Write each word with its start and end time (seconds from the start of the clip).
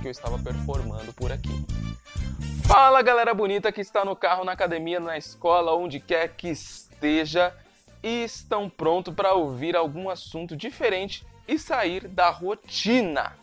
que 0.00 0.08
eu 0.08 0.10
estava 0.10 0.38
performando 0.38 1.12
por 1.12 1.30
aqui. 1.30 1.64
Fala 2.66 3.02
galera 3.02 3.34
bonita 3.34 3.70
que 3.70 3.80
está 3.80 4.04
no 4.04 4.16
carro, 4.16 4.44
na 4.44 4.52
academia, 4.52 4.98
na 4.98 5.18
escola, 5.18 5.74
onde 5.74 6.00
quer 6.00 6.28
que 6.36 6.48
esteja 6.48 7.54
e 8.02 8.24
estão 8.24 8.70
prontos 8.70 9.14
para 9.14 9.34
ouvir 9.34 9.76
algum 9.76 10.08
assunto 10.08 10.56
diferente 10.56 11.24
e 11.46 11.58
sair 11.58 12.08
da 12.08 12.30
rotina 12.30 13.36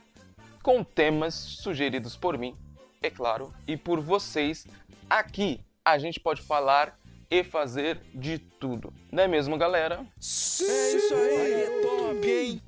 com 0.64 0.84
temas 0.84 1.34
sugeridos 1.34 2.16
por 2.16 2.38
mim, 2.38 2.56
é 3.02 3.10
claro, 3.10 3.54
e 3.68 3.78
por 3.78 4.02
vocês. 4.02 4.66
Aqui 5.10 5.62
a 5.86 5.98
gente 5.98 6.20
pode 6.20 6.42
falar 6.42 6.98
e 7.30 7.44
fazer 7.44 8.00
de 8.14 8.40
tudo. 8.40 8.94
Não 9.12 9.24
é 9.24 9.28
mesmo, 9.28 9.58
galera? 9.58 10.06
Sim. 10.20 10.66
É 10.66 10.96
isso 10.96 11.14
aí, 11.14 11.54
é 11.54 11.82
top, 11.82 12.30
hein? 12.30 12.62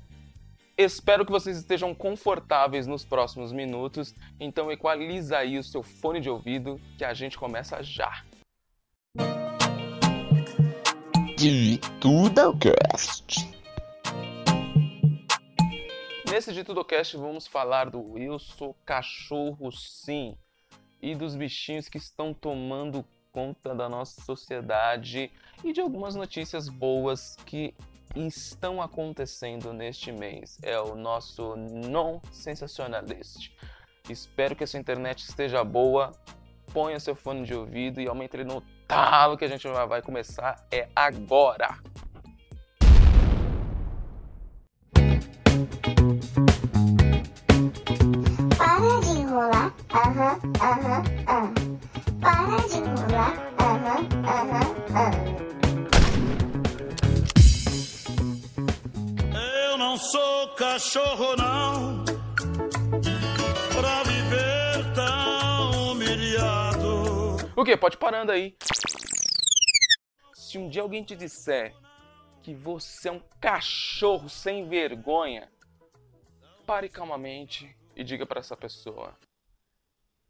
Espero 0.82 1.26
que 1.26 1.30
vocês 1.30 1.58
estejam 1.58 1.94
confortáveis 1.94 2.86
nos 2.86 3.04
próximos 3.04 3.52
minutos, 3.52 4.14
então 4.40 4.72
equaliza 4.72 5.36
aí 5.36 5.58
o 5.58 5.62
seu 5.62 5.82
fone 5.82 6.22
de 6.22 6.30
ouvido 6.30 6.80
que 6.96 7.04
a 7.04 7.12
gente 7.12 7.36
começa 7.36 7.82
já. 7.82 8.24
De 11.36 11.76
tudo 12.00 12.56
cast. 12.56 13.46
Nesse 16.30 16.50
de 16.54 16.64
tudo 16.64 16.82
cast 16.82 17.14
vamos 17.14 17.46
falar 17.46 17.90
do 17.90 18.16
Eu 18.16 18.38
sou 18.38 18.74
cachorro 18.86 19.70
sim 19.70 20.34
e 21.02 21.14
dos 21.14 21.36
bichinhos 21.36 21.90
que 21.90 21.98
estão 21.98 22.32
tomando 22.32 23.04
conta 23.30 23.74
da 23.74 23.86
nossa 23.86 24.22
sociedade 24.22 25.30
e 25.62 25.74
de 25.74 25.80
algumas 25.82 26.14
notícias 26.14 26.70
boas 26.70 27.36
que 27.44 27.74
estão 28.14 28.82
acontecendo 28.82 29.72
neste 29.72 30.10
mês. 30.12 30.58
É 30.62 30.78
o 30.80 30.94
nosso 30.94 31.54
non 31.56 32.20
sensacionalist. 32.32 33.50
Espero 34.08 34.56
que 34.56 34.64
a 34.64 34.66
sua 34.66 34.80
internet 34.80 35.20
esteja 35.20 35.62
boa. 35.62 36.12
Ponha 36.72 37.00
seu 37.00 37.14
fone 37.14 37.44
de 37.44 37.54
ouvido 37.54 38.00
e 38.00 38.08
aumente 38.08 38.42
no 38.44 38.62
talo 38.86 39.36
que 39.36 39.44
a 39.44 39.48
gente 39.48 39.66
vai 39.66 40.02
começar 40.02 40.66
é 40.70 40.88
agora. 40.94 41.78
Para 48.56 49.00
de 49.00 49.20
enrolar, 49.20 49.74
aham, 49.90 50.38
aham, 50.60 51.02
aham. 51.26 51.54
Para 52.20 52.68
de 52.68 52.76
enrolar, 52.78 53.52
aham, 53.58 54.08
aham, 54.26 54.74
aham. 54.94 55.59
Cachorro, 60.60 61.34
não. 61.36 62.04
Pra 63.74 64.02
viver 64.02 64.94
tão 64.94 65.92
humilhado. 65.92 67.36
O 67.56 67.64
que? 67.64 67.74
Pode 67.78 67.96
parando 67.96 68.30
aí. 68.30 68.54
Se 70.34 70.58
um 70.58 70.68
dia 70.68 70.82
alguém 70.82 71.02
te 71.02 71.16
disser 71.16 71.74
que 72.42 72.54
você 72.54 73.08
é 73.08 73.12
um 73.12 73.22
cachorro 73.40 74.28
sem 74.28 74.68
vergonha, 74.68 75.50
pare 76.66 76.90
calmamente 76.90 77.74
e 77.96 78.04
diga 78.04 78.26
para 78.26 78.40
essa 78.40 78.54
pessoa: 78.54 79.16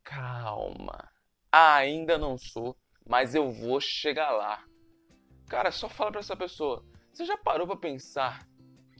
Calma, 0.05 1.11
ainda 1.50 2.17
não 2.17 2.39
sou, 2.39 2.77
mas 3.05 3.34
eu 3.34 3.50
vou 3.50 3.81
chegar 3.81 4.31
lá. 4.31 4.65
Cara, 5.48 5.72
só 5.72 5.89
fala 5.89 6.12
para 6.12 6.20
essa 6.20 6.37
pessoa: 6.37 6.84
Você 7.12 7.25
já 7.25 7.37
parou 7.37 7.67
para 7.67 7.77
pensar 7.77 8.47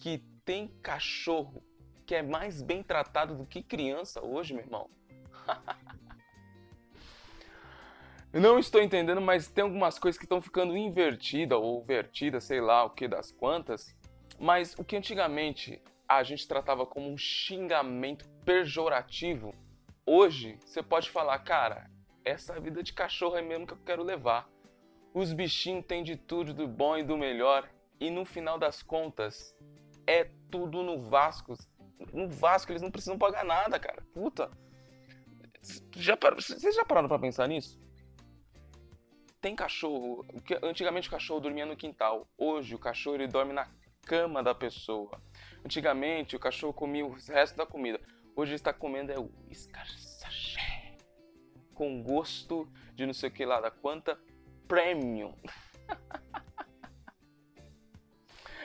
que 0.03 0.29
tem 0.45 0.69
cachorro 0.83 1.63
que 2.07 2.15
é 2.15 2.23
mais 2.23 2.61
bem 2.61 2.83
tratado 2.83 3.37
do 3.37 3.47
que 3.47 3.63
criança 3.63 4.21
hoje, 4.21 4.53
meu 4.53 4.65
irmão? 4.65 4.91
Não 8.33 8.59
estou 8.59 8.81
entendendo, 8.81 9.21
mas 9.21 9.49
tem 9.49 9.63
algumas 9.63 9.99
coisas 9.99 10.17
que 10.17 10.25
estão 10.25 10.41
ficando 10.41 10.77
invertidas 10.77 11.59
ou 11.59 11.85
vertidas, 11.85 12.45
sei 12.45 12.61
lá 12.61 12.85
o 12.85 12.91
que 12.91 13.09
das 13.09 13.33
quantas. 13.33 13.97
Mas 14.39 14.75
o 14.79 14.85
que 14.85 14.97
antigamente 14.97 15.83
a 16.09 16.23
gente 16.23 16.47
tratava 16.47 16.87
como 16.87 17.11
um 17.11 17.19
xingamento 17.19 18.29
pejorativo, 18.45 19.55
hoje 20.07 20.59
você 20.65 20.83
pode 20.83 21.11
falar, 21.11 21.39
cara, 21.41 21.91
essa 22.25 22.59
vida 22.61 22.83
de 22.83 22.93
cachorro 22.93 23.37
é 23.37 23.43
mesmo 23.43 23.67
que 23.67 23.73
eu 23.73 23.79
quero 23.85 24.03
levar. 24.03 24.49
Os 25.13 25.33
bichinhos 25.33 25.85
têm 25.87 26.03
de 26.03 26.17
tudo, 26.17 26.55
do 26.55 26.67
bom 26.69 26.97
e 26.97 27.03
do 27.03 27.17
melhor, 27.17 27.69
e 27.99 28.11
no 28.11 28.25
final 28.25 28.59
das 28.59 28.83
contas 28.83 29.55
é 30.07 30.25
tudo 30.51 30.83
no 30.83 31.01
Vasco. 31.03 31.55
No 32.13 32.29
Vasco 32.29 32.73
eles 32.73 32.83
não 32.83 32.91
precisam 32.91 33.19
pagar 33.19 33.45
nada, 33.45 33.79
cara. 33.79 34.03
Puta. 34.13 34.51
Já, 35.97 36.17
vocês 36.35 36.75
já 36.75 36.85
pararam 36.85 37.09
pra 37.09 37.19
pensar 37.19 37.47
nisso? 37.47 37.79
tem 39.41 39.57
cachorro. 39.57 40.25
Antigamente 40.63 41.09
o 41.09 41.11
cachorro 41.11 41.41
dormia 41.41 41.67
no 41.67 41.77
quintal. 41.77 42.29
Hoje 42.37 42.75
o 42.75 42.79
cachorro 42.79 43.17
ele 43.17 43.27
dorme 43.27 43.53
na 43.53 43.69
cama 44.05 44.43
da 44.43 44.55
pessoa. 44.55 45.21
Antigamente 45.65 46.37
o 46.37 46.39
cachorro 46.39 46.73
comia 46.73 47.05
o 47.05 47.13
resto 47.13 47.57
da 47.57 47.67
comida. 47.67 48.01
Hoje 48.37 48.53
ele 48.53 48.57
está 48.57 48.73
comendo 48.73 49.13
é 49.13 49.19
o 49.19 49.31
escarsaché. 49.49 50.97
Com 51.75 52.03
gosto 52.03 52.71
de 52.95 53.07
não 53.07 53.15
sei 53.15 53.31
o 53.31 53.33
que 53.33 53.45
lá 53.45 53.61
da 53.61 53.71
quanta 53.71 54.19
premium. 54.69 55.35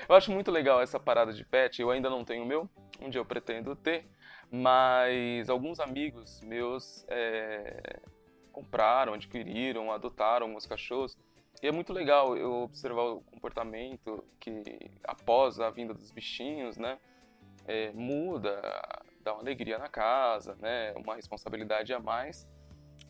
eu 0.07 0.15
acho 0.15 0.31
muito 0.31 0.51
legal 0.51 0.81
essa 0.81 0.99
parada 0.99 1.33
de 1.33 1.43
pet. 1.45 1.81
Eu 1.81 1.91
ainda 1.91 2.09
não 2.09 2.23
tenho 2.23 2.43
o 2.43 2.45
meu. 2.45 2.69
Um 3.01 3.09
dia 3.09 3.19
eu 3.19 3.25
pretendo 3.25 3.75
ter. 3.75 4.05
Mas 4.51 5.49
alguns 5.49 5.79
amigos 5.79 6.41
meus 6.41 7.05
é, 7.09 7.99
compraram, 8.51 9.13
adquiriram, 9.13 9.91
adotaram 9.91 10.47
alguns 10.47 10.65
cachorros. 10.65 11.17
E 11.61 11.67
é 11.67 11.71
muito 11.71 11.91
legal 11.91 12.37
eu 12.37 12.63
observar 12.63 13.03
o 13.03 13.21
comportamento 13.21 14.23
que, 14.39 14.63
após 15.03 15.59
a 15.59 15.69
vinda 15.69 15.93
dos 15.93 16.11
bichinhos, 16.11 16.77
né, 16.77 16.99
é, 17.65 17.91
muda, 17.91 18.61
dá 19.23 19.33
uma 19.33 19.41
alegria 19.41 19.77
na 19.77 19.87
casa, 19.87 20.55
né, 20.55 20.93
uma 20.93 21.15
responsabilidade 21.15 21.93
a 21.93 21.99
mais. 21.99 22.47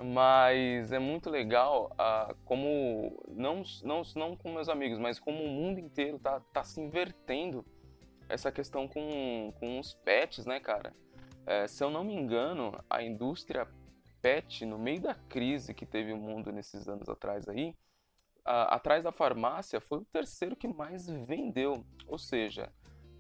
Mas 0.03 0.91
é 0.91 1.00
muito 1.00 1.29
legal 1.29 1.94
ah, 1.97 2.35
como, 2.44 3.23
não, 3.29 3.63
não, 3.83 4.01
não 4.16 4.35
com 4.35 4.53
meus 4.53 4.67
amigos, 4.67 5.00
mas 5.00 5.19
como 5.19 5.41
o 5.44 5.47
mundo 5.47 5.79
inteiro 5.79 6.19
tá, 6.19 6.41
tá 6.51 6.63
se 6.63 6.81
invertendo 6.81 7.66
essa 8.28 8.51
questão 8.51 8.88
com, 8.88 9.53
com 9.59 9.79
os 9.79 9.94
pets, 9.94 10.45
né, 10.45 10.59
cara? 10.59 10.94
É, 11.45 11.67
se 11.67 11.83
eu 11.83 11.89
não 11.89 12.03
me 12.03 12.13
engano, 12.13 12.78
a 12.89 13.01
indústria 13.01 13.67
pet, 14.22 14.66
no 14.66 14.78
meio 14.78 15.00
da 15.00 15.13
crise 15.13 15.73
que 15.73 15.85
teve 15.85 16.12
o 16.12 16.17
mundo 16.17 16.51
nesses 16.51 16.88
anos 16.89 17.07
atrás 17.07 17.47
aí, 17.47 17.75
atrás 18.44 19.03
da 19.03 19.12
farmácia 19.12 19.79
foi 19.79 20.00
o 20.00 20.06
terceiro 20.06 20.56
que 20.56 20.67
mais 20.67 21.07
vendeu. 21.07 21.85
Ou 22.07 22.17
seja, 22.17 22.72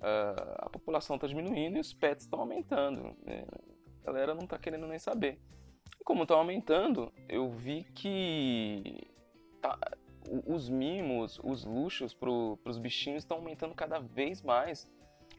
a, 0.01 0.65
a 0.65 0.69
população 0.69 1.15
está 1.15 1.27
diminuindo 1.27 1.77
e 1.77 1.79
os 1.79 1.93
pets 1.93 2.25
estão 2.25 2.39
aumentando. 2.39 3.15
Né? 3.23 3.45
A 4.01 4.05
galera 4.05 4.33
não 4.33 4.43
está 4.43 4.57
querendo 4.57 4.87
nem 4.87 4.99
saber. 4.99 5.39
Como 6.05 6.21
estão 6.21 6.37
aumentando, 6.37 7.11
eu 7.27 7.49
vi 7.49 7.83
que 7.95 9.07
tá, 9.59 9.75
os 10.45 10.69
mimos, 10.69 11.39
os 11.43 11.65
luxos 11.65 12.13
para 12.13 12.29
os 12.29 12.77
bichinhos 12.77 13.23
estão 13.23 13.37
aumentando 13.37 13.73
cada 13.73 13.97
vez 13.97 14.43
mais. 14.43 14.87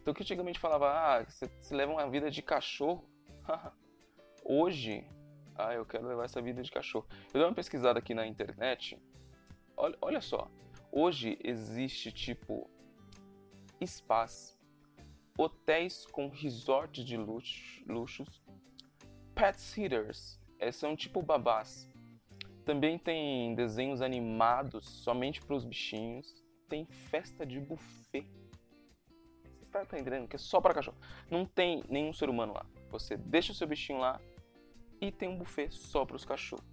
Então, 0.01 0.13
que 0.13 0.25
antigamente 0.25 0.59
falava, 0.59 0.91
ah, 0.91 1.25
você, 1.25 1.47
você 1.47 1.73
leva 1.73 1.93
uma 1.93 2.11
vida 2.11 2.29
de 2.33 2.43
cachorro. 2.43 3.09
Hoje, 4.45 5.09
ah, 5.55 5.73
eu 5.73 5.87
quero 5.87 6.05
levar 6.05 6.25
essa 6.25 6.43
vida 6.43 6.61
de 6.61 6.73
cachorro. 6.73 7.07
Eu 7.29 7.35
dei 7.35 7.45
uma 7.45 7.55
pesquisada 7.55 8.01
aqui 8.01 8.13
na 8.13 8.27
internet. 8.27 9.01
Olha, 9.77 9.97
olha 10.03 10.21
só. 10.21 10.51
Hoje 10.91 11.39
existe 11.45 12.11
tipo 12.11 12.69
spas, 13.85 14.59
hotéis 15.39 16.07
com 16.07 16.29
resorts 16.29 17.05
de 17.05 17.17
luxo, 17.17 17.85
luxos, 17.87 18.43
pet 19.33 19.61
sitters, 19.61 20.41
é, 20.59 20.73
são 20.73 20.97
tipo 20.97 21.23
babás. 21.23 21.91
Também 22.65 22.99
tem 22.99 23.55
desenhos 23.55 24.03
animados 24.03 24.87
somente 24.87 25.41
para 25.41 25.55
os 25.55 25.65
bichinhos. 25.65 26.27
Tem 26.69 26.85
festa 26.87 27.47
de 27.47 27.61
buffet. 27.61 28.27
Você 29.59 29.65
está 29.65 29.83
entendendo 29.83 30.27
que 30.27 30.37
é 30.37 30.39
só 30.39 30.61
para 30.61 30.75
cachorro. 30.75 30.97
Não 31.31 31.47
tem 31.47 31.85
nenhum 31.89 32.13
ser 32.13 32.29
humano 32.29 32.55
lá. 32.55 32.67
Você 32.91 33.17
deixa 33.17 33.53
o 33.53 33.55
seu 33.55 33.69
bichinho 33.69 34.01
lá, 34.01 34.21
e 35.01 35.11
tem 35.11 35.29
um 35.29 35.39
buffet 35.39 35.71
só 35.71 36.05
para 36.05 36.17
os 36.17 36.25
cachorros. 36.25 36.65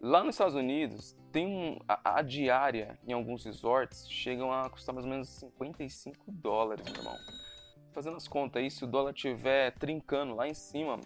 Lá 0.00 0.22
nos 0.22 0.36
Estados 0.36 0.54
Unidos, 0.54 1.16
tem 1.32 1.46
um, 1.46 1.78
a, 1.88 2.18
a, 2.18 2.22
diária 2.22 2.98
em 3.06 3.12
alguns 3.12 3.44
resorts 3.44 4.08
chegam 4.08 4.52
a 4.52 4.70
custar 4.70 4.94
mais 4.94 5.04
ou 5.04 5.10
menos 5.10 5.28
55 5.28 6.30
dólares, 6.30 6.84
meu 6.84 6.94
irmão. 6.94 7.16
Fazendo 7.92 8.16
as 8.16 8.28
contas 8.28 8.62
aí, 8.62 8.70
se 8.70 8.84
o 8.84 8.86
dólar 8.86 9.12
estiver 9.12 9.72
trincando 9.72 10.36
lá 10.36 10.46
em 10.46 10.54
cima, 10.54 11.00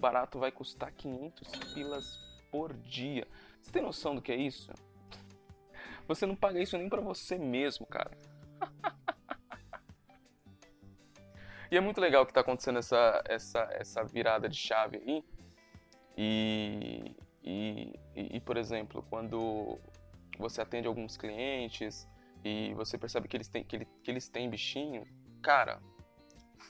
barato 0.00 0.38
vai 0.38 0.50
custar 0.50 0.90
500 0.92 1.48
pilas 1.74 2.16
por 2.50 2.72
dia. 2.74 3.28
Você 3.62 3.70
tem 3.70 3.82
noção 3.82 4.14
do 4.14 4.22
que 4.22 4.32
é 4.32 4.36
isso? 4.36 4.72
Você 6.08 6.26
não 6.26 6.34
paga 6.34 6.60
isso 6.60 6.76
nem 6.76 6.88
para 6.88 7.00
você 7.00 7.38
mesmo, 7.38 7.86
cara. 7.86 8.10
E 11.70 11.76
é 11.76 11.80
muito 11.80 12.00
legal 12.00 12.26
que 12.26 12.32
tá 12.32 12.40
acontecendo 12.40 12.80
essa, 12.80 13.22
essa, 13.28 13.60
essa 13.70 14.02
virada 14.02 14.48
de 14.48 14.56
chave 14.56 14.96
aí. 14.96 15.24
E, 16.16 17.14
e, 17.44 17.92
e, 18.16 18.40
por 18.40 18.56
exemplo, 18.56 19.04
quando 19.08 19.78
você 20.36 20.60
atende 20.60 20.88
alguns 20.88 21.16
clientes 21.16 22.08
e 22.44 22.74
você 22.74 22.98
percebe 22.98 23.28
que 23.28 23.36
eles 23.36 23.46
têm, 23.46 23.62
que, 23.62 23.76
ele, 23.76 23.88
que 24.02 24.10
eles 24.10 24.28
têm 24.28 24.50
bichinho, 24.50 25.06
cara, 25.40 25.80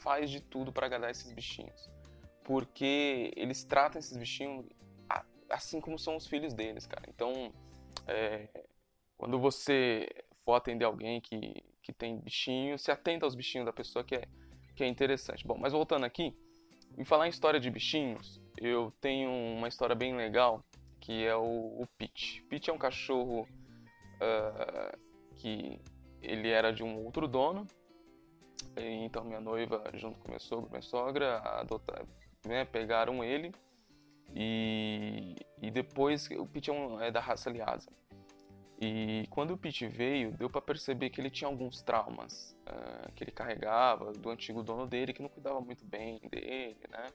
faz 0.03 0.29
de 0.29 0.39
tudo 0.39 0.71
para 0.71 0.85
agradar 0.85 1.09
esses 1.09 1.31
bichinhos. 1.31 1.89
Porque 2.43 3.31
eles 3.35 3.63
tratam 3.63 3.99
esses 3.99 4.17
bichinhos 4.17 4.65
assim 5.51 5.81
como 5.81 5.99
são 5.99 6.15
os 6.15 6.27
filhos 6.27 6.53
deles, 6.53 6.87
cara. 6.87 7.03
Então, 7.09 7.53
é, 8.07 8.47
quando 9.17 9.37
você 9.39 10.07
for 10.43 10.55
atender 10.55 10.85
alguém 10.85 11.19
que, 11.21 11.63
que 11.83 11.93
tem 11.93 12.17
bichinho, 12.19 12.79
se 12.79 12.91
atenta 12.91 13.25
aos 13.25 13.35
bichinhos 13.35 13.65
da 13.65 13.73
pessoa 13.73 14.03
que 14.03 14.15
é, 14.15 14.27
que 14.75 14.83
é 14.83 14.87
interessante. 14.87 15.45
Bom, 15.45 15.57
mas 15.57 15.73
voltando 15.73 16.05
aqui, 16.05 16.35
em 16.97 17.05
falar 17.05 17.27
em 17.27 17.29
história 17.29 17.59
de 17.59 17.69
bichinhos, 17.69 18.41
eu 18.57 18.91
tenho 18.99 19.29
uma 19.29 19.67
história 19.67 19.95
bem 19.95 20.15
legal 20.15 20.63
que 20.99 21.25
é 21.25 21.35
o, 21.35 21.81
o 21.81 21.87
Pete. 21.97 22.43
Pete 22.43 22.69
é 22.69 22.73
um 22.73 22.77
cachorro 22.77 23.41
uh, 23.41 24.97
que 25.35 25.79
ele 26.21 26.49
era 26.49 26.71
de 26.71 26.83
um 26.83 27.03
outro 27.03 27.27
dono. 27.27 27.65
Então 28.77 29.23
minha 29.23 29.41
noiva, 29.41 29.83
junto 29.95 30.19
com 30.19 30.29
meu 30.29 30.39
sogro, 30.39 30.69
minha 30.69 30.81
sogra, 30.81 31.39
adotar, 31.39 32.05
né, 32.45 32.65
pegaram 32.65 33.23
ele 33.23 33.51
e, 34.35 35.35
e 35.61 35.71
depois 35.71 36.29
o 36.31 36.45
Pete 36.45 36.69
é, 36.69 36.73
um, 36.73 36.99
é 36.99 37.11
da 37.11 37.19
raça 37.19 37.49
Lhasa. 37.49 37.89
E 38.79 39.27
quando 39.29 39.51
o 39.51 39.57
Pete 39.57 39.87
veio, 39.87 40.31
deu 40.31 40.49
para 40.49 40.59
perceber 40.59 41.11
que 41.11 41.21
ele 41.21 41.29
tinha 41.29 41.47
alguns 41.47 41.83
traumas 41.83 42.57
uh, 42.67 43.11
que 43.13 43.23
ele 43.23 43.31
carregava 43.31 44.11
do 44.11 44.29
antigo 44.29 44.63
dono 44.63 44.87
dele, 44.87 45.13
que 45.13 45.21
não 45.21 45.29
cuidava 45.29 45.61
muito 45.61 45.85
bem 45.85 46.19
dele, 46.31 46.79
né? 46.89 47.07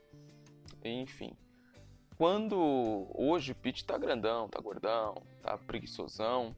enfim. 0.85 1.37
Quando 2.17 2.57
hoje 3.15 3.53
o 3.53 3.55
Pete 3.55 3.85
tá 3.85 3.99
grandão, 3.99 4.49
tá 4.49 4.61
gordão, 4.61 5.17
tá 5.43 5.59
preguiçosão, 5.59 6.57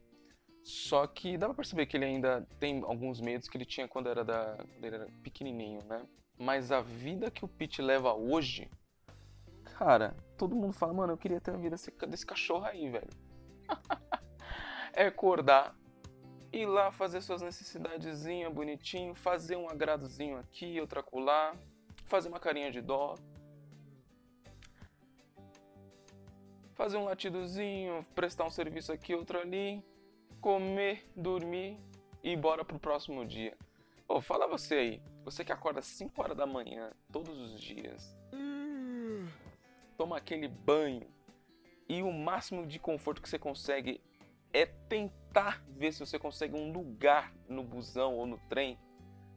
só 0.63 1.07
que 1.07 1.37
dá 1.37 1.47
pra 1.47 1.55
perceber 1.55 1.85
que 1.85 1.97
ele 1.97 2.05
ainda 2.05 2.47
tem 2.59 2.83
alguns 2.83 3.19
medos 3.19 3.49
que 3.49 3.57
ele 3.57 3.65
tinha 3.65 3.87
quando 3.87 4.07
era, 4.07 4.23
da, 4.23 4.55
quando 4.57 4.85
ele 4.85 4.95
era 4.95 5.07
pequenininho, 5.23 5.83
né? 5.85 6.05
Mas 6.39 6.71
a 6.71 6.79
vida 6.79 7.29
que 7.29 7.43
o 7.43 7.49
Pete 7.49 7.81
leva 7.81 8.13
hoje, 8.13 8.71
cara, 9.77 10.15
todo 10.37 10.55
mundo 10.55 10.71
fala, 10.71 10.93
mano, 10.93 11.11
eu 11.11 11.17
queria 11.17 11.41
ter 11.41 11.51
a 11.51 11.57
vida 11.57 11.75
desse, 12.07 12.25
cachorro 12.25 12.63
aí, 12.63 12.89
velho. 12.89 13.09
é 14.93 15.07
acordar, 15.07 15.75
ir 16.53 16.65
lá 16.65 16.93
fazer 16.93 17.19
suas 17.19 17.41
necessidadezinhas 17.41 18.53
bonitinho, 18.53 19.13
fazer 19.13 19.57
um 19.57 19.69
agradozinho 19.69 20.37
aqui, 20.37 20.79
outro 20.79 21.01
acolá, 21.01 21.53
fazer 22.05 22.29
uma 22.29 22.39
carinha 22.39 22.71
de 22.71 22.79
dó, 22.79 23.15
fazer 26.73 26.95
um 26.95 27.03
latidozinho, 27.03 28.01
prestar 28.15 28.45
um 28.45 28.49
serviço 28.49 28.93
aqui, 28.93 29.13
outro 29.13 29.37
ali, 29.37 29.83
comer, 30.39 31.05
dormir 31.13 31.77
e 32.23 32.29
ir 32.29 32.37
embora 32.37 32.63
pro 32.63 32.79
próximo 32.79 33.25
dia. 33.25 33.57
Ô, 34.09 34.21
fala 34.21 34.47
você 34.47 34.73
aí, 34.73 35.01
você 35.23 35.45
que 35.45 35.51
acorda 35.51 35.83
5 35.83 36.19
horas 36.19 36.35
da 36.35 36.47
manhã 36.47 36.91
todos 37.11 37.39
os 37.39 37.61
dias, 37.61 38.17
hum. 38.33 39.27
toma 39.95 40.17
aquele 40.17 40.47
banho 40.47 41.07
e 41.87 42.01
o 42.01 42.11
máximo 42.11 42.65
de 42.65 42.79
conforto 42.79 43.21
que 43.21 43.29
você 43.29 43.37
consegue 43.37 44.01
é 44.51 44.65
tentar 44.65 45.63
ver 45.67 45.93
se 45.93 45.99
você 45.99 46.17
consegue 46.17 46.55
um 46.55 46.71
lugar 46.71 47.31
no 47.47 47.63
busão 47.63 48.15
ou 48.15 48.25
no 48.25 48.39
trem 48.49 48.79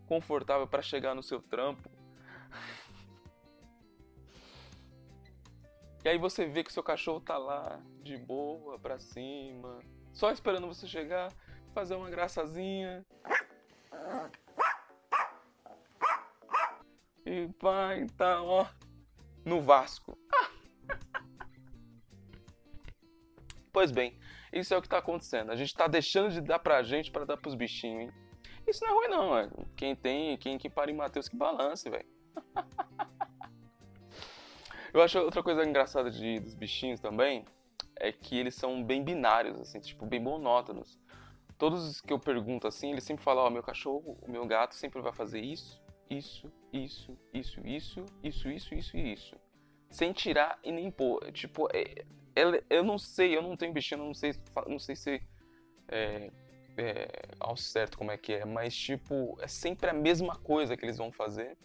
confortável 0.07 0.67
para 0.67 0.81
chegar 0.81 1.15
no 1.15 1.23
seu 1.23 1.43
trampo 1.43 1.91
E 6.03 6.09
aí 6.09 6.17
você 6.17 6.47
vê 6.47 6.65
que 6.65 6.73
seu 6.73 6.83
cachorro 6.83 7.21
tá 7.21 7.37
lá, 7.37 7.79
de 8.03 8.17
boa, 8.17 8.79
pra 8.79 8.99
cima, 8.99 9.81
só 10.15 10.33
esperando 10.33 10.67
você 10.67 10.87
chegar, 10.87 11.31
fazer 11.75 11.95
uma 11.95 12.09
graçazinha. 12.09 13.07
E 17.25 17.49
pai 17.59 18.07
tá, 18.17 18.43
ó, 18.43 18.67
no 19.45 19.61
Vasco. 19.61 20.19
pois 23.73 23.93
bem, 23.93 24.19
isso 24.53 24.75
é 24.75 24.77
o 24.77 24.83
que 24.83 24.89
tá 24.89 24.99
acontecendo. 24.99 25.51
A 25.51 25.57
gente 25.57 25.75
tá 25.75 25.87
deixando 25.87 26.31
de 26.31 26.41
dar 26.41 26.59
pra 26.59 26.83
gente 26.83 27.11
para 27.11 27.25
dar 27.25 27.37
pros 27.37 27.55
bichinhos, 27.55 28.03
hein? 28.03 28.13
Isso 28.67 28.85
não 28.85 28.91
é 28.91 28.95
ruim 28.95 29.09
não, 29.09 29.39
é. 29.39 29.49
Quem 29.77 29.95
tem, 29.95 30.37
quem 30.37 30.59
que 30.59 30.69
para 30.69 30.91
em 30.91 30.95
Mateus 30.95 31.29
que 31.29 31.37
balance, 31.37 31.89
velho. 31.89 32.07
Eu 34.93 35.01
acho 35.01 35.19
outra 35.21 35.43
coisa 35.43 35.65
engraçada 35.65 36.11
de, 36.11 36.39
dos 36.39 36.55
bichinhos 36.55 37.01
também 37.01 37.47
é 37.97 38.13
que 38.13 38.39
eles 38.39 38.55
são 38.55 38.85
bem 38.85 39.03
binários, 39.03 39.59
assim, 39.59 39.81
tipo, 39.81 40.05
bem 40.05 40.21
monótonos. 40.21 41.01
Todos 41.57 41.89
os 41.89 42.01
que 42.01 42.13
eu 42.13 42.19
pergunto 42.19 42.67
assim, 42.67 42.93
eles 42.93 43.05
sempre 43.05 43.25
falam, 43.25 43.45
ó, 43.45 43.47
oh, 43.47 43.51
meu 43.51 43.63
cachorro, 43.63 44.19
o 44.21 44.31
meu 44.31 44.47
gato 44.47 44.75
sempre 44.75 45.01
vai 45.01 45.13
fazer 45.13 45.41
isso, 45.41 45.82
isso, 46.19 46.53
isso, 46.73 47.19
isso, 47.33 47.61
isso, 47.65 48.05
isso, 48.23 48.49
isso, 48.49 48.75
isso 48.75 48.97
e 48.97 49.13
isso. 49.13 49.37
Sem 49.91 50.13
tirar 50.13 50.59
e 50.63 50.73
nem 50.73 50.91
pôr. 50.91 51.31
Tipo, 51.33 51.69
é, 51.73 52.05
é, 52.35 52.63
eu 52.71 52.83
não 52.83 52.99
sei, 52.99 53.37
eu 53.37 53.43
não 53.43 53.57
tenho 53.57 53.73
bichinho, 53.73 54.05
não 54.05 54.15
sei, 54.15 54.35
não 54.67 54.79
sei 54.79 54.97
se 54.97 55.23
é, 55.89 56.31
é, 56.77 57.09
ao 57.39 57.57
certo 57.57 57.99
como 57.99 58.11
é 58.11 58.17
que 58.17 58.33
é, 58.33 58.45
mas 58.45 58.75
tipo, 58.75 59.37
é 59.41 59.47
sempre 59.47 59.91
a 59.91 59.93
mesma 59.93 60.37
coisa 60.37 60.77
que 60.77 60.85
eles 60.85 60.97
vão 60.97 61.13
fazer 61.13 61.57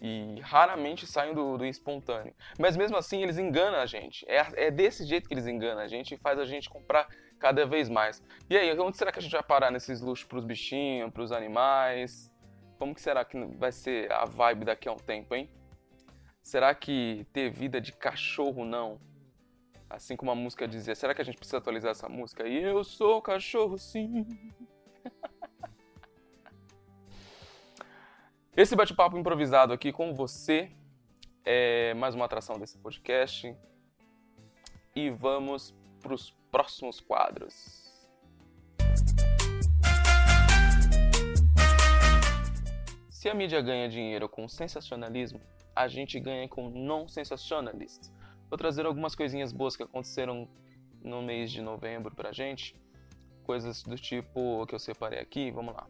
e 0.00 0.38
raramente 0.40 1.06
saem 1.06 1.34
do, 1.34 1.56
do, 1.56 1.64
espontâneo. 1.64 2.34
Mas 2.58 2.76
mesmo 2.76 2.96
assim, 2.96 3.22
eles 3.22 3.38
enganam 3.38 3.80
a 3.80 3.86
gente. 3.86 4.26
É, 4.28 4.66
é 4.66 4.70
desse 4.70 5.06
jeito 5.06 5.26
que 5.26 5.34
eles 5.34 5.46
enganam 5.46 5.82
a 5.82 5.88
gente 5.88 6.14
e 6.14 6.18
faz 6.18 6.38
a 6.38 6.44
gente 6.44 6.68
comprar 6.68 7.08
cada 7.38 7.64
vez 7.64 7.88
mais. 7.88 8.22
E 8.48 8.56
aí, 8.56 8.78
onde 8.78 8.96
será 8.96 9.10
que 9.10 9.18
a 9.18 9.22
gente 9.22 9.32
vai 9.32 9.42
parar 9.42 9.70
nesses 9.70 10.00
luxos 10.00 10.26
para 10.26 10.38
os 10.38 10.44
bichinhos, 10.44 11.10
para 11.10 11.22
os 11.22 11.32
animais? 11.32 12.30
Como 12.78 12.94
que 12.94 13.00
será 13.00 13.24
que 13.24 13.42
vai 13.56 13.72
ser 13.72 14.10
a 14.12 14.24
vibe 14.24 14.64
daqui 14.64 14.88
a 14.88 14.92
um 14.92 14.96
tempo, 14.96 15.34
hein? 15.34 15.50
Será 16.42 16.74
que 16.74 17.26
ter 17.32 17.50
vida 17.50 17.80
de 17.80 17.92
cachorro 17.92 18.64
não? 18.64 19.00
Assim 19.88 20.16
como 20.16 20.30
a 20.30 20.34
música 20.34 20.68
dizia, 20.68 20.94
será 20.94 21.14
que 21.14 21.22
a 21.22 21.24
gente 21.24 21.38
precisa 21.38 21.58
atualizar 21.58 21.90
essa 21.90 22.08
música? 22.08 22.46
E 22.46 22.62
eu 22.62 22.84
sou 22.84 23.22
cachorro 23.22 23.78
sim. 23.78 24.26
Esse 28.56 28.74
bate-papo 28.74 29.18
improvisado 29.18 29.72
aqui 29.72 29.92
com 29.92 30.14
você 30.14 30.70
é 31.44 31.94
mais 31.94 32.14
uma 32.14 32.24
atração 32.24 32.58
desse 32.58 32.78
podcast. 32.78 33.56
E 34.94 35.10
vamos 35.10 35.74
para 36.00 36.14
os 36.14 36.30
próximos 36.50 37.00
quadros. 37.00 37.85
Se 43.26 43.30
a 43.30 43.34
mídia 43.34 43.60
ganha 43.60 43.88
dinheiro 43.88 44.28
com 44.28 44.46
sensacionalismo, 44.46 45.40
a 45.74 45.88
gente 45.88 46.20
ganha 46.20 46.48
com 46.48 46.70
non-sensacionalist. 46.70 48.12
Vou 48.48 48.56
trazer 48.56 48.86
algumas 48.86 49.16
coisinhas 49.16 49.52
boas 49.52 49.74
que 49.74 49.82
aconteceram 49.82 50.48
no 51.02 51.20
mês 51.22 51.50
de 51.50 51.60
novembro 51.60 52.14
pra 52.14 52.30
gente. 52.30 52.80
Coisas 53.42 53.82
do 53.82 53.96
tipo 53.96 54.64
que 54.66 54.76
eu 54.76 54.78
separei 54.78 55.18
aqui, 55.18 55.50
vamos 55.50 55.74
lá 55.74 55.88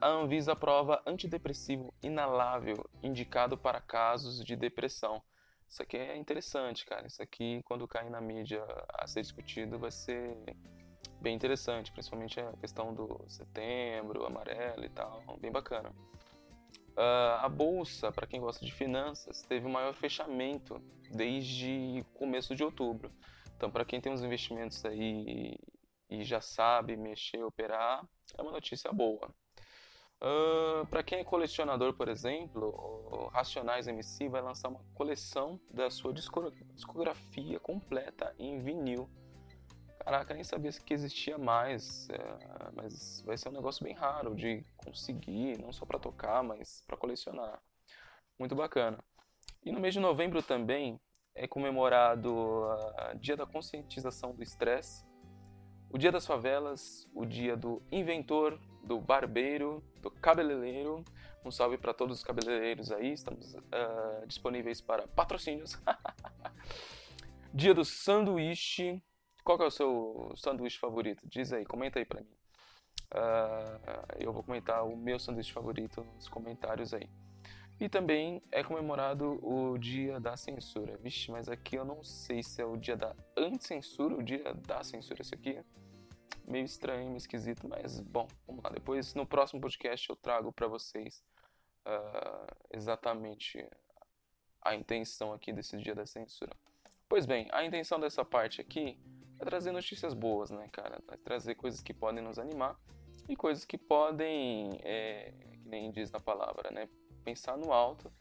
a 0.00 0.08
Anvisa 0.08 0.52
aprova 0.52 1.02
antidepressivo 1.04 1.92
inalável 2.02 2.82
indicado 3.02 3.58
para 3.58 3.82
casos 3.82 4.42
de 4.42 4.56
depressão. 4.56 5.22
Isso 5.68 5.82
aqui 5.82 5.98
é 5.98 6.16
interessante, 6.16 6.86
cara. 6.86 7.06
Isso 7.06 7.22
aqui, 7.22 7.60
quando 7.66 7.86
cair 7.86 8.08
na 8.08 8.22
mídia 8.22 8.64
a 8.94 9.06
ser 9.06 9.20
discutido, 9.20 9.78
vai 9.78 9.90
ser 9.90 10.34
bem 11.22 11.34
interessante, 11.34 11.92
principalmente 11.92 12.40
a 12.40 12.52
questão 12.54 12.92
do 12.92 13.24
setembro, 13.28 14.26
amarelo 14.26 14.84
e 14.84 14.88
tal, 14.88 15.22
bem 15.38 15.50
bacana. 15.50 15.90
Uh, 16.90 17.40
a 17.40 17.48
bolsa, 17.48 18.12
para 18.12 18.26
quem 18.26 18.40
gosta 18.40 18.64
de 18.64 18.72
finanças, 18.72 19.42
teve 19.42 19.64
o 19.64 19.70
maior 19.70 19.94
fechamento 19.94 20.82
desde 21.10 22.04
começo 22.14 22.54
de 22.54 22.62
outubro. 22.62 23.10
Então, 23.56 23.70
para 23.70 23.84
quem 23.84 24.00
tem 24.00 24.12
uns 24.12 24.22
investimentos 24.22 24.84
aí 24.84 25.56
e 26.10 26.24
já 26.24 26.40
sabe 26.40 26.96
mexer, 26.96 27.42
operar, 27.42 28.06
é 28.36 28.42
uma 28.42 28.52
notícia 28.52 28.92
boa. 28.92 29.32
Uh, 30.20 30.86
para 30.86 31.02
quem 31.02 31.18
é 31.20 31.24
colecionador, 31.24 31.94
por 31.94 32.08
exemplo, 32.08 32.66
o 33.10 33.28
Racionais 33.28 33.88
MC 33.88 34.28
vai 34.28 34.42
lançar 34.42 34.68
uma 34.68 34.84
coleção 34.94 35.58
da 35.70 35.90
sua 35.90 36.12
discografia 36.12 37.58
completa 37.58 38.34
em 38.38 38.60
vinil. 38.60 39.08
Caraca, 40.04 40.34
nem 40.34 40.42
sabia 40.42 40.72
que 40.72 40.92
existia 40.92 41.38
mais, 41.38 42.08
é, 42.10 42.18
mas 42.74 43.22
vai 43.24 43.38
ser 43.38 43.50
um 43.50 43.52
negócio 43.52 43.84
bem 43.84 43.94
raro 43.94 44.34
de 44.34 44.64
conseguir, 44.76 45.56
não 45.60 45.72
só 45.72 45.86
para 45.86 45.96
tocar, 45.96 46.42
mas 46.42 46.82
para 46.88 46.96
colecionar. 46.96 47.62
Muito 48.36 48.56
bacana. 48.56 48.98
E 49.64 49.70
no 49.70 49.78
mês 49.78 49.94
de 49.94 50.00
novembro 50.00 50.42
também 50.42 51.00
é 51.36 51.46
comemorado 51.46 52.34
o 52.34 53.14
Dia 53.20 53.36
da 53.36 53.46
Conscientização 53.46 54.34
do 54.34 54.42
Estresse, 54.42 55.06
o 55.88 55.96
Dia 55.96 56.10
das 56.10 56.26
Favelas, 56.26 57.08
o 57.14 57.24
Dia 57.24 57.56
do 57.56 57.80
Inventor, 57.92 58.58
do 58.82 59.00
barbeiro, 59.00 59.84
do 60.00 60.10
cabeleireiro, 60.10 61.04
Um 61.44 61.50
salve 61.52 61.78
para 61.78 61.94
todos 61.94 62.18
os 62.18 62.24
cabeleireiros 62.24 62.90
aí, 62.90 63.12
estamos 63.12 63.54
uh, 63.54 64.26
disponíveis 64.26 64.80
para 64.80 65.06
patrocínios. 65.06 65.80
Dia 67.54 67.72
do 67.72 67.84
sanduíche. 67.84 69.00
Qual 69.44 69.58
é 69.60 69.66
o 69.66 69.70
seu 69.70 70.32
sanduíche 70.36 70.78
favorito? 70.78 71.26
Diz 71.28 71.52
aí, 71.52 71.64
comenta 71.64 71.98
aí 71.98 72.04
para 72.04 72.20
mim. 72.20 72.36
Uh, 73.12 74.16
eu 74.18 74.32
vou 74.32 74.42
comentar 74.42 74.86
o 74.86 74.96
meu 74.96 75.18
sanduíche 75.18 75.52
favorito 75.52 76.06
nos 76.14 76.28
comentários 76.28 76.94
aí. 76.94 77.08
E 77.80 77.88
também 77.88 78.40
é 78.52 78.62
comemorado 78.62 79.40
o 79.44 79.76
dia 79.76 80.20
da 80.20 80.36
censura. 80.36 80.96
Vixe, 80.98 81.30
mas 81.30 81.48
aqui 81.48 81.76
eu 81.76 81.84
não 81.84 82.04
sei 82.04 82.42
se 82.42 82.62
é 82.62 82.64
o 82.64 82.76
dia 82.76 82.96
da 82.96 83.14
anti-censura 83.36 84.14
ou 84.14 84.20
o 84.20 84.22
dia 84.22 84.54
da 84.54 84.84
censura. 84.84 85.20
Isso 85.20 85.34
aqui 85.34 85.60
meio 86.46 86.64
estranho, 86.64 87.06
meio 87.06 87.16
esquisito, 87.16 87.68
mas 87.68 88.00
bom, 88.00 88.28
vamos 88.46 88.62
lá. 88.62 88.70
Depois 88.70 89.14
no 89.14 89.26
próximo 89.26 89.60
podcast 89.60 90.08
eu 90.08 90.16
trago 90.16 90.52
para 90.52 90.68
vocês 90.68 91.24
uh, 91.84 92.54
exatamente 92.72 93.66
a 94.60 94.74
intenção 94.74 95.32
aqui 95.32 95.52
desse 95.52 95.76
dia 95.76 95.94
da 95.94 96.06
censura. 96.06 96.52
Pois 97.08 97.26
bem, 97.26 97.48
a 97.50 97.64
intenção 97.64 97.98
dessa 97.98 98.24
parte 98.24 98.60
aqui 98.60 98.96
é 99.42 99.44
trazer 99.44 99.72
notícias 99.72 100.14
boas, 100.14 100.50
né, 100.50 100.68
cara? 100.70 101.02
É 101.10 101.16
trazer 101.16 101.56
coisas 101.56 101.80
que 101.80 101.92
podem 101.92 102.22
nos 102.22 102.38
animar 102.38 102.78
e 103.28 103.34
coisas 103.34 103.64
que 103.64 103.76
podem, 103.76 104.70
é, 104.84 105.32
que 105.50 105.68
nem 105.68 105.90
diz 105.90 106.12
na 106.12 106.20
palavra, 106.20 106.70
né? 106.70 106.88
Pensar 107.24 107.56
no 107.56 107.72
alto 107.72 108.12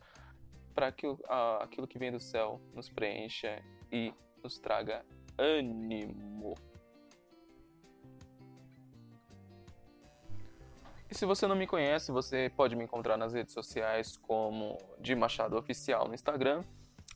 para 0.73 0.91
que 0.91 1.05
uh, 1.05 1.17
aquilo 1.61 1.87
que 1.87 1.99
vem 1.99 2.11
do 2.11 2.19
céu 2.19 2.59
nos 2.73 2.89
preencha 2.89 3.61
e 3.91 4.13
nos 4.43 4.57
traga 4.57 5.05
ânimo. 5.37 6.55
E 11.09 11.13
se 11.13 11.25
você 11.25 11.45
não 11.45 11.55
me 11.55 11.67
conhece, 11.67 12.11
você 12.11 12.51
pode 12.55 12.75
me 12.75 12.85
encontrar 12.85 13.17
nas 13.17 13.33
redes 13.33 13.53
sociais 13.53 14.17
como 14.17 14.77
Di 14.99 15.13
Machado 15.13 15.57
Oficial 15.57 16.07
no 16.07 16.15
Instagram 16.15 16.63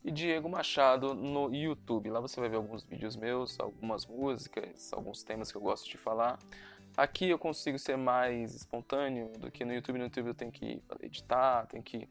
e 0.05 0.11
Diego 0.11 0.47
Machado 0.47 1.15
no 1.15 1.51
YouTube. 1.51 2.11
Lá 2.11 2.19
você 2.19 2.39
vai 2.39 2.47
ver 2.47 2.57
alguns 2.57 2.83
vídeos 2.83 3.15
meus, 3.15 3.59
algumas 3.59 4.05
músicas, 4.05 4.93
alguns 4.93 5.23
temas 5.23 5.51
que 5.51 5.57
eu 5.57 5.61
gosto 5.61 5.89
de 5.89 5.97
falar. 5.97 6.37
Aqui 6.95 7.27
eu 7.27 7.39
consigo 7.39 7.79
ser 7.79 7.97
mais 7.97 8.53
espontâneo 8.53 9.33
do 9.39 9.49
que 9.49 9.65
no 9.65 9.73
YouTube. 9.73 9.97
No 9.97 10.03
YouTube 10.03 10.27
eu 10.27 10.35
tenho 10.35 10.51
que 10.51 10.79
editar, 11.01 11.65
tem 11.65 11.81
que 11.81 12.07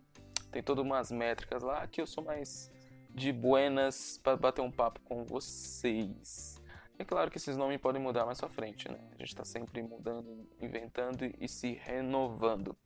tem 0.51 0.61
todas 0.61 0.85
umas 0.85 1.13
métricas 1.13 1.63
lá. 1.63 1.85
Aqui 1.85 2.01
eu 2.01 2.07
sou 2.07 2.25
mais 2.25 2.69
de 3.15 3.33
buenas 3.33 4.19
para 4.19 4.37
bater 4.37 4.61
um 4.61 4.73
papo 4.73 5.01
com 5.05 5.25
vocês. 5.25 6.61
É 6.99 7.05
claro 7.05 7.31
que 7.31 7.39
esses 7.39 7.57
nomes 7.57 7.81
podem 7.81 8.03
mudar 8.03 8.27
mais 8.27 8.41
pra 8.41 8.49
frente, 8.49 8.91
né? 8.91 8.99
A 9.13 9.19
gente 9.19 9.29
está 9.29 9.45
sempre 9.45 9.81
mudando, 9.85 10.49
inventando 10.61 11.33
e 11.41 11.49
se 11.49 11.75
renovando. 11.75 12.77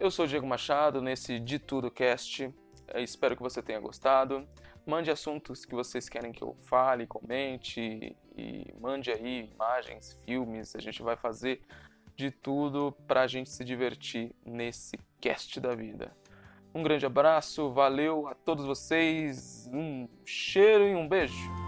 Eu 0.00 0.10
sou 0.10 0.24
o 0.24 0.28
Diego 0.28 0.46
Machado, 0.46 1.02
nesse 1.02 1.38
De 1.38 1.58
Tudo 1.58 1.90
Cast. 1.90 2.52
Espero 2.96 3.36
que 3.36 3.42
você 3.42 3.62
tenha 3.62 3.80
gostado. 3.80 4.46
Mande 4.86 5.10
assuntos 5.10 5.64
que 5.64 5.74
vocês 5.74 6.08
querem 6.08 6.32
que 6.32 6.42
eu 6.42 6.54
fale, 6.66 7.06
comente 7.06 8.16
e 8.36 8.74
mande 8.78 9.10
aí 9.10 9.50
imagens, 9.52 10.12
filmes. 10.24 10.76
A 10.76 10.80
gente 10.80 11.02
vai 11.02 11.16
fazer 11.16 11.62
de 12.16 12.30
tudo 12.30 12.92
para 13.06 13.22
a 13.22 13.26
gente 13.26 13.50
se 13.50 13.64
divertir 13.64 14.34
nesse 14.44 14.98
cast 15.20 15.58
da 15.58 15.74
vida. 15.74 16.14
Um 16.74 16.82
grande 16.82 17.06
abraço, 17.06 17.70
valeu 17.70 18.26
a 18.26 18.34
todos 18.34 18.66
vocês, 18.66 19.68
um 19.72 20.08
cheiro 20.24 20.86
e 20.86 20.94
um 20.94 21.08
beijo. 21.08 21.63